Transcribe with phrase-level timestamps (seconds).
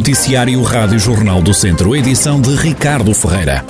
[0.00, 3.62] Noticiário Rádio Jornal do Centro, edição de Ricardo Ferreira.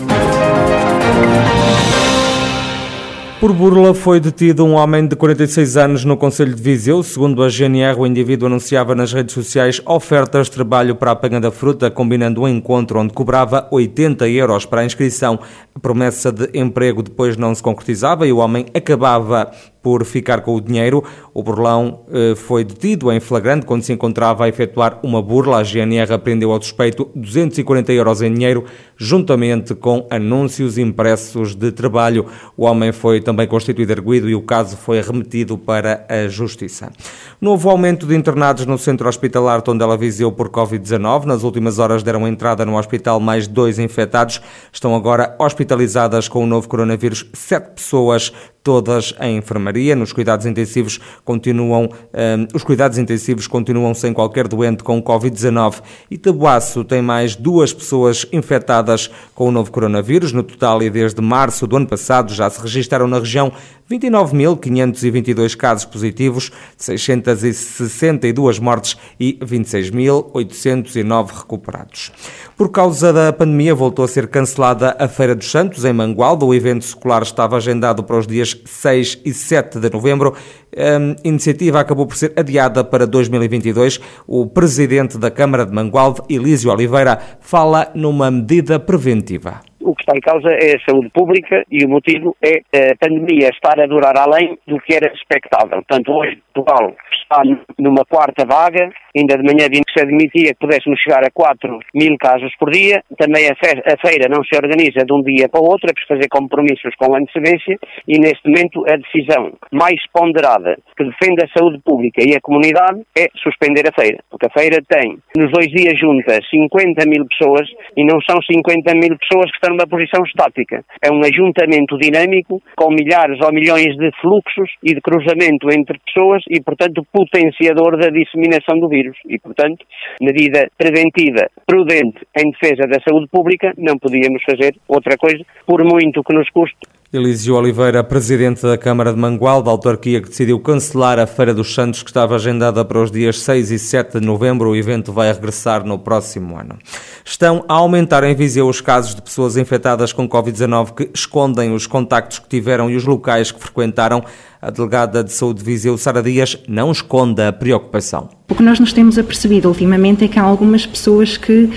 [3.41, 7.03] Por burla foi detido um homem de 46 anos no Conselho de Viseu.
[7.03, 11.41] Segundo a GNR, o indivíduo anunciava nas redes sociais ofertas de trabalho para a apanha
[11.41, 15.41] da fruta, combinando um encontro onde cobrava 80 euros para a inscrição.
[15.75, 19.51] A promessa de emprego depois não se concretizava e o homem acabava
[19.83, 21.03] por ficar com o dinheiro.
[21.33, 25.59] O burlão eh, foi detido em flagrante quando se encontrava a efetuar uma burla.
[25.59, 28.65] A GNR apreendeu ao suspeito 240 euros em dinheiro,
[28.97, 32.27] juntamente com anúncios impressos de trabalho.
[32.57, 36.93] O homem foi também constituído arguído e o caso foi remetido para a Justiça.
[37.41, 41.25] Novo aumento de internados no centro hospitalar Tondela Viseu por Covid-19.
[41.25, 44.41] Nas últimas horas deram entrada no hospital mais dois infectados.
[44.73, 49.97] Estão agora hospitalizadas com o novo coronavírus sete pessoas todas em enfermaria.
[49.97, 55.83] Nos cuidados intensivos continuam, um, os cuidados intensivos continuam sem qualquer doente com Covid-19.
[56.11, 60.33] E Tabuaço tem mais duas pessoas infectadas com o novo coronavírus.
[60.33, 63.53] No total, e desde março do ano passado, já se registaram na região
[63.91, 72.13] 29.522 casos positivos, 662 mortes e 26.809 recuperados.
[72.57, 76.45] Por causa da pandemia, voltou a ser cancelada a Feira dos Santos, em Mangualda.
[76.45, 80.35] O evento secular estava agendado para os dias 6 e 7 de novembro.
[80.77, 84.01] A iniciativa acabou por ser adiada para 2022.
[84.27, 90.17] O presidente da Câmara de Mangualde, Elísio Oliveira, fala numa medida preventiva o que está
[90.17, 92.61] em causa é a saúde pública e o motivo é
[92.93, 95.83] a pandemia estar a durar além do que era expectável.
[95.83, 97.43] Portanto, hoje Portugal está
[97.79, 101.79] numa quarta vaga, ainda de manhã vimos que se admitia que pudéssemos chegar a 4
[101.95, 103.03] mil casos por dia.
[103.19, 106.29] Também a, feira não se organiza de um dia para o outro, é preciso fazer
[106.29, 112.23] compromissos com antecedência e neste momento a decisão mais ponderada que defende a saúde pública
[112.23, 116.49] e a comunidade é suspender a feira, porque a feira tem nos dois dias juntas
[116.51, 120.85] 50 mil pessoas e não são 50 mil pessoas que estão numa posição estática.
[121.03, 126.43] É um ajuntamento dinâmico com milhares ou milhões de fluxos e de cruzamento entre pessoas
[126.49, 129.00] e, portanto, potenciador da disseminação do vírus.
[129.27, 129.85] E, portanto,
[130.21, 136.23] medida preventiva, prudente em defesa da saúde pública, não podíamos fazer outra coisa, por muito
[136.23, 136.79] que nos custe
[137.13, 141.75] Elísio Oliveira, presidente da Câmara de Mangual, da autarquia que decidiu cancelar a Feira dos
[141.75, 144.71] Santos, que estava agendada para os dias 6 e 7 de novembro.
[144.71, 146.79] O evento vai regressar no próximo ano.
[147.25, 151.85] Estão a aumentar em Viseu os casos de pessoas infectadas com Covid-19 que escondem os
[151.85, 154.23] contactos que tiveram e os locais que frequentaram.
[154.63, 158.29] A delegada de saúde de Viseu, Sara Dias, não esconde a preocupação.
[158.49, 161.71] O que nós nos temos apercebido ultimamente é que há algumas pessoas que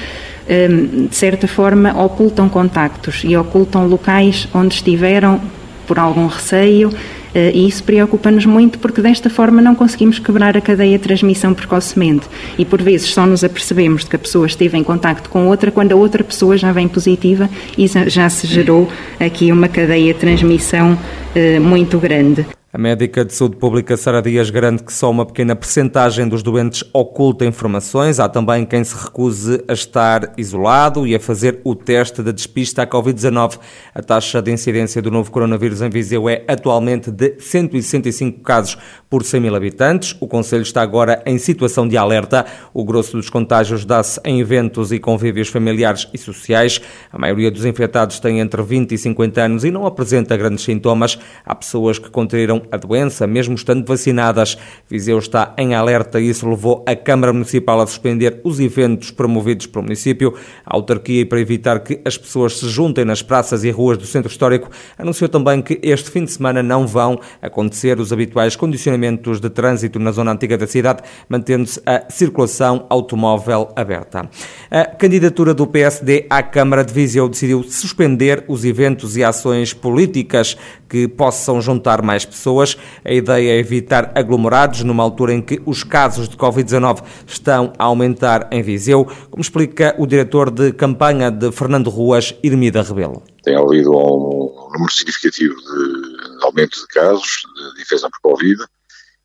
[0.48, 5.40] de certa forma, ocultam contactos e ocultam locais onde estiveram
[5.88, 6.92] por algum receio.
[7.34, 11.54] Eh, e isso preocupa-nos muito porque desta forma não conseguimos quebrar a cadeia de transmissão
[11.54, 12.28] precocemente
[12.60, 15.72] e por vezes só nos apercebemos de que a pessoa esteve em contacto com outra
[15.72, 18.88] quando a outra pessoa já vem positiva e já se gerou
[19.20, 20.98] aqui uma cadeia de transmissão
[21.34, 22.46] eh, muito grande.
[22.76, 26.84] A médica de saúde pública Sara Dias garante que só uma pequena percentagem dos doentes
[26.92, 28.20] oculta informações.
[28.20, 32.82] Há também quem se recuse a estar isolado e a fazer o teste de despista
[32.82, 33.60] à Covid-19.
[33.94, 38.76] A taxa de incidência do novo coronavírus em Viseu é atualmente de 165 casos
[39.08, 40.18] por 100 mil habitantes.
[40.20, 42.44] O Conselho está agora em situação de alerta.
[42.74, 46.82] O grosso dos contágios dá-se em eventos e convívios familiares e sociais.
[47.12, 51.20] A maioria dos infectados tem entre 20 e 50 anos e não apresenta grandes sintomas.
[51.46, 54.58] Há pessoas que contraíram a doença, mesmo estando vacinadas.
[54.90, 59.66] Viseu está em alerta e isso levou a Câmara Municipal a suspender os eventos promovidos
[59.66, 60.34] pelo município.
[60.66, 64.32] A autarquia, para evitar que as pessoas se juntem nas praças e ruas do centro
[64.32, 69.50] histórico, anunciou também que este fim de semana não vão acontecer os habituais condicionamentos de
[69.50, 74.30] trânsito na zona antiga da cidade, mantendo-se a circulação automóvel aberta.
[74.70, 80.58] A candidatura do PSD à Câmara de Viseu decidiu suspender os eventos e ações políticas
[80.90, 82.78] que possam juntar mais pessoas pessoas.
[83.04, 87.86] A ideia é evitar aglomerados numa altura em que os casos de Covid-19 estão a
[87.86, 93.24] aumentar em Viseu, como explica o diretor de campanha de Fernando Ruas, Irmida Rebelo.
[93.44, 97.44] Tem havido um número significativo de aumento de casos
[97.76, 98.64] de infecção por Covid.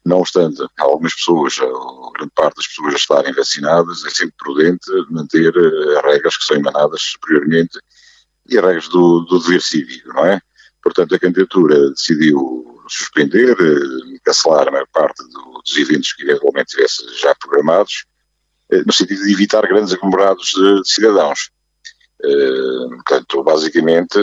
[0.04, 4.90] Não obstante, algumas pessoas, ou grande parte das pessoas já estarem vacinadas, é sempre prudente
[5.10, 7.78] manter eh, as regras que são emanadas superiormente
[8.48, 10.40] e as regras do, do dever cívico, não é?
[10.82, 16.76] Portanto, a candidatura decidiu suspender, eh, cancelar a maior parte do, dos eventos que eventualmente
[16.76, 18.04] tivesse já programados,
[18.70, 21.50] eh, no sentido de evitar grandes aglomerados de, de cidadãos.
[22.20, 24.18] Uh, portanto, basicamente,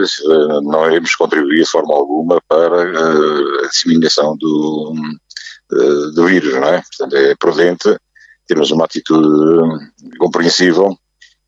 [0.64, 4.94] não iremos contribuir de forma alguma para a disseminação do,
[6.14, 6.82] do vírus, não é?
[6.82, 7.98] Portanto, é prudente
[8.48, 9.28] termos uma atitude
[10.18, 10.98] compreensível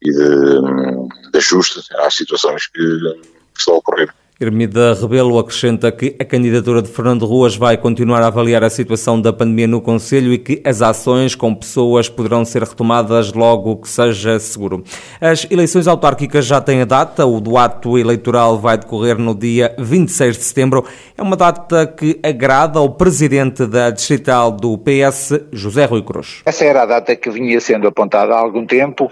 [0.01, 4.13] e de, de ajuste às situações que, que estão a ocorrer.
[4.39, 9.19] Hermida Rebelo acrescenta que a candidatura de Fernando Ruas vai continuar a avaliar a situação
[9.19, 13.89] da pandemia no Conselho e que as ações com pessoas poderão ser retomadas logo que
[13.89, 14.83] seja seguro.
[15.19, 19.73] As eleições autárquicas já têm a data, o do ato eleitoral vai decorrer no dia
[19.79, 20.85] 26 de setembro.
[21.17, 26.43] É uma data que agrada ao presidente da distrital do PS, José Rui Cruz.
[26.45, 29.11] Essa era a data que vinha sendo apontada há algum tempo.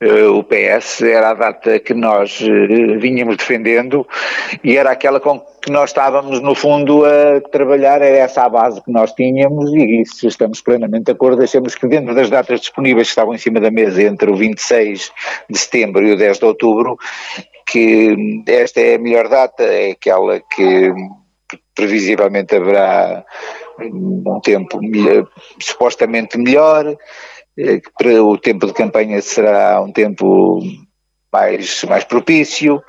[0.00, 4.06] Eh, o PS era a data que nós eh, vínhamos defendendo
[4.62, 8.82] e era aquela com que nós estávamos, no fundo, a trabalhar, era essa a base
[8.82, 11.42] que nós tínhamos e isso estamos plenamente de acordo.
[11.42, 15.10] Achamos que dentro das datas disponíveis que estavam em cima da mesa entre o 26
[15.48, 16.98] de setembro e o 10 de outubro,
[17.66, 20.92] que esta é a melhor data, é aquela que,
[21.74, 23.24] previsivelmente haverá
[23.80, 25.28] um tempo melhor,
[25.58, 26.96] supostamente melhor,
[27.58, 27.80] eh,
[28.20, 30.60] o tempo de campanha será um tempo
[31.32, 32.80] mais, mais propício,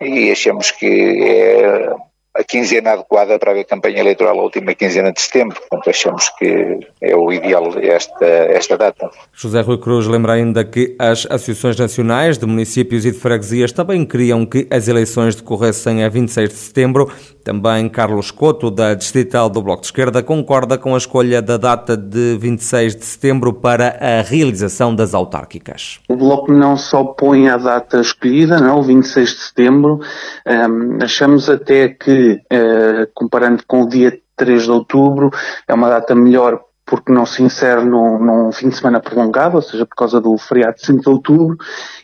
[0.00, 1.94] e achamos que é
[2.38, 5.58] a quinzena adequada para a campanha eleitoral, a última quinzena de setembro.
[5.58, 9.10] Portanto, achamos que é o ideal esta, esta data.
[9.32, 14.04] José Rui Cruz lembra ainda que as associações nacionais de municípios e de freguesias também
[14.04, 17.10] queriam que as eleições decorressem a 26 de setembro.
[17.46, 21.96] Também Carlos Couto, da Distrital do Bloco de Esquerda, concorda com a escolha da data
[21.96, 26.00] de 26 de setembro para a realização das autárquicas.
[26.08, 30.00] O Bloco não só põe a data escolhida, não, o 26 de setembro,
[30.44, 35.30] um, achamos até que, uh, comparando com o dia 3 de outubro,
[35.66, 39.62] é uma data melhor porque não se insere num, num, fim de semana prolongado, ou
[39.62, 41.56] seja, por causa do feriado de 5 de outubro,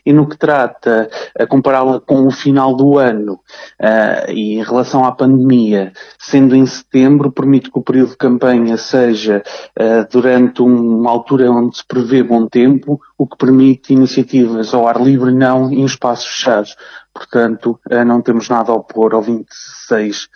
[0.04, 1.08] e no que trata
[1.38, 6.66] a compará-la com o final do ano uh, e em relação à pandemia, sendo em
[6.66, 9.40] setembro, permite que o período de campanha seja
[9.78, 15.00] uh, durante uma altura onde se prevê bom tempo, o que permite iniciativas ao ar
[15.00, 16.74] livre não em espaços fechados.
[17.14, 20.29] Portanto, uh, não temos nada a opor ao 26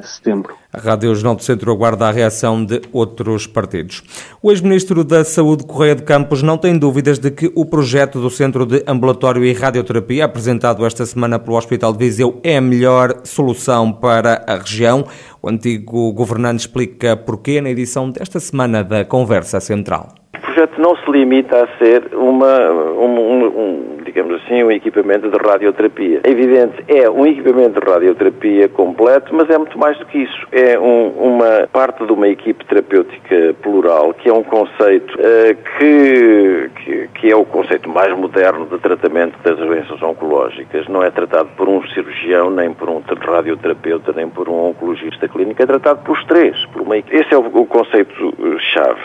[0.00, 0.54] de setembro.
[0.72, 4.02] A Rádio Jornal do Centro aguarda a reação de outros partidos.
[4.42, 8.30] O ex-ministro da Saúde, Correia de Campos, não tem dúvidas de que o projeto do
[8.30, 13.20] Centro de Ambulatório e Radioterapia, apresentado esta semana pelo Hospital de Viseu, é a melhor
[13.24, 15.04] solução para a região.
[15.42, 20.14] O antigo governante explica porquê na edição desta semana da Conversa Central.
[20.34, 25.30] O projeto não se limita a ser uma, um, um, um digamos assim, um equipamento
[25.30, 26.20] de radioterapia.
[26.22, 30.46] É evidente, é um equipamento de radioterapia completo, mas é muito mais do que isso.
[30.52, 36.70] É um, uma parte de uma equipe terapêutica plural, que é um conceito uh, que,
[36.76, 40.86] que, que, é o conceito mais moderno de tratamento das doenças oncológicas.
[40.88, 45.62] Não é tratado por um cirurgião, nem por um radioterapeuta, nem por um oncologista clínico,
[45.62, 46.62] é tratado pelos três.
[46.66, 46.98] Por uma...
[46.98, 49.00] Esse é o, o conceito-chave.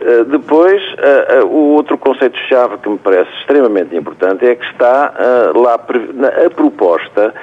[0.00, 5.12] Eh, depois, uh, uh, o outro conceito-chave que me parece extremamente importante é que está
[5.54, 7.34] lá a proposta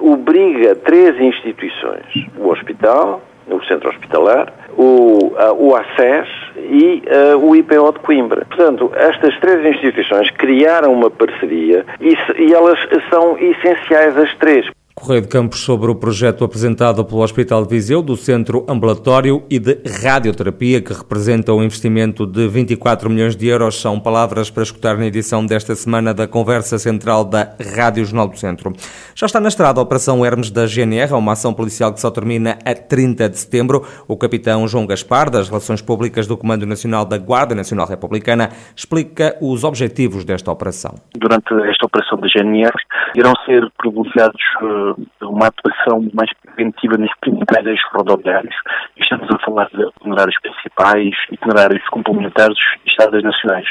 [0.00, 2.06] obriga três instituições,
[2.38, 7.02] o hospital, o centro hospitalar, o, o ACES e
[7.38, 8.46] o IPO de Coimbra.
[8.46, 12.78] Portanto, estas três instituições criaram uma parceria e, e elas
[13.10, 14.66] são essenciais as três.
[14.98, 19.58] Correio de Campos sobre o projeto apresentado pelo Hospital de Viseu do Centro Ambulatório e
[19.58, 23.80] de Radioterapia, que representa um investimento de 24 milhões de euros.
[23.80, 28.36] São palavras para escutar na edição desta semana da Conversa Central da Rádio Jornal do
[28.36, 28.72] Centro.
[29.14, 32.58] Já está na estrada a Operação Hermes da GNR, uma ação policial que só termina
[32.64, 33.84] a 30 de setembro.
[34.08, 39.36] O capitão João Gaspar, das Relações Públicas do Comando Nacional da Guarda Nacional Republicana, explica
[39.40, 40.94] os objetivos desta operação.
[41.16, 42.72] Durante esta operação da GNR
[43.16, 44.87] irão ser privilegiados eh,
[45.22, 48.54] uma atuação mais preventiva nos principais eixos rodoviários.
[48.96, 53.66] Estamos a falar de itinerários principais, itinerários complementares e estradas nacionais,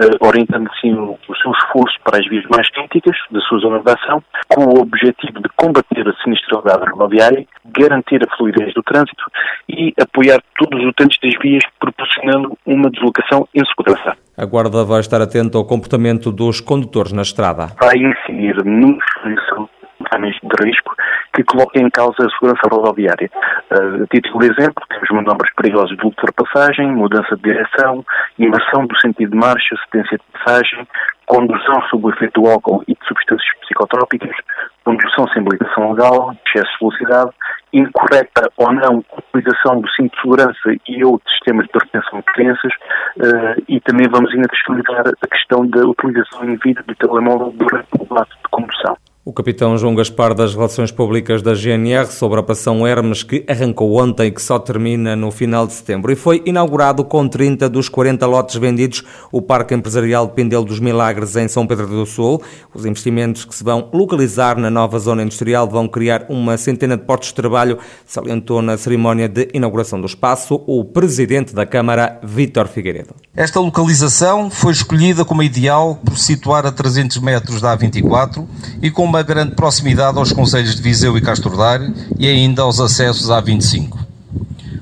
[0.00, 3.80] uh, orientando assim o, o seu esforço para as vias mais críticas da sua zona
[3.80, 9.24] de ação, com o objetivo de combater a sinistralidade rodoviária, garantir a fluidez do trânsito
[9.68, 14.16] e apoiar todos os utentes das vias, proporcionando uma deslocação em segurança.
[14.36, 17.68] A Guarda vai estar atenta ao comportamento dos condutores na estrada.
[17.78, 18.98] Vai incidir no
[20.12, 20.94] fatores de risco
[21.34, 23.30] que coloquem em causa a segurança rodoviária.
[23.70, 28.04] Uh, a título de exemplo, temos manobras perigosas de ultrapassagem, mudança de direção,
[28.38, 30.86] imersão do sentido de marcha, cedência de passagem,
[31.26, 34.36] condução sob o efeito do álcool e de substâncias psicotrópicas,
[34.84, 37.30] condução sem habilitação legal, excesso de velocidade,
[37.72, 39.04] incorreta ou não
[39.34, 42.72] utilização do cinto de segurança e outros sistemas de retenção de crianças
[43.16, 48.18] uh, e também vamos ainda fiscalizar a questão da utilização indevida do telemóvel durante o
[48.18, 48.96] ato de condução.
[49.24, 54.02] O capitão João Gaspar das Relações Públicas da GNR sobre a Operação Hermes que arrancou
[54.02, 57.88] ontem e que só termina no final de setembro e foi inaugurado com 30 dos
[57.88, 62.42] 40 lotes vendidos o Parque Empresarial de dos Milagres em São Pedro do Sul.
[62.74, 67.04] Os investimentos que se vão localizar na nova zona industrial vão criar uma centena de
[67.04, 72.66] postos de trabalho, salientou na cerimónia de inauguração do espaço o presidente da Câmara, Vítor
[72.66, 73.14] Figueiredo.
[73.36, 78.44] Esta localização foi escolhida como ideal por situar a 300 metros da A24
[78.82, 82.80] e com uma grande proximidade aos conselhos de Viseu e Castro Daire e ainda aos
[82.80, 83.98] acessos à 25.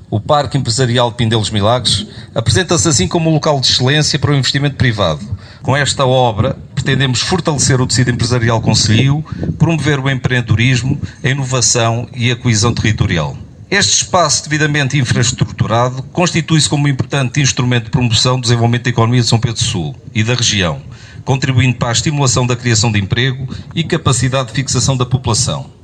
[0.09, 4.33] O Parque Empresarial de Pindelos Milagres apresenta-se assim como um local de excelência para o
[4.33, 5.19] investimento privado.
[5.61, 9.21] Com esta obra, pretendemos fortalecer o tecido empresarial concelhio,
[9.59, 13.35] promover o empreendedorismo, a inovação e a coesão territorial.
[13.69, 19.21] Este espaço devidamente infraestruturado constitui-se como um importante instrumento de promoção do desenvolvimento da economia
[19.21, 20.81] de São Pedro do Sul e da região,
[21.23, 25.81] contribuindo para a estimulação da criação de emprego e capacidade de fixação da população.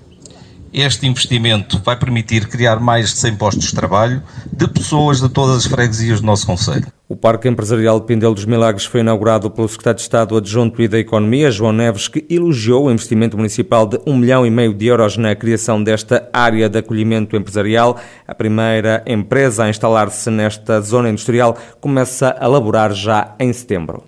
[0.73, 5.57] Este investimento vai permitir criar mais de 100 postos de trabalho de pessoas de todas
[5.57, 6.85] as freguesias do nosso Conselho.
[7.09, 10.87] O Parque Empresarial de Pindelo dos Milagres foi inaugurado pelo Secretário de Estado Adjunto e
[10.89, 14.87] da Economia, João Neves, que elogiou o investimento municipal de um milhão e meio de
[14.87, 17.97] euros na criação desta área de acolhimento empresarial.
[18.27, 24.03] A primeira empresa a instalar-se nesta zona industrial começa a laborar já em setembro.